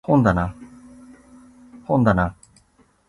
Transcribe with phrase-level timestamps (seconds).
[0.03, 0.55] 本だな